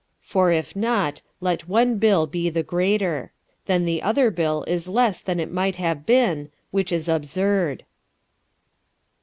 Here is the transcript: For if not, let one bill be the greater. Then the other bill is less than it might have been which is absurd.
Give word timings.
For 0.23 0.51
if 0.51 0.75
not, 0.75 1.21
let 1.41 1.67
one 1.69 1.99
bill 1.99 2.25
be 2.25 2.49
the 2.49 2.63
greater. 2.63 3.31
Then 3.67 3.85
the 3.85 4.01
other 4.01 4.31
bill 4.31 4.63
is 4.63 4.87
less 4.87 5.21
than 5.21 5.39
it 5.39 5.51
might 5.51 5.75
have 5.75 6.07
been 6.07 6.49
which 6.71 6.91
is 6.91 7.07
absurd. 7.07 7.85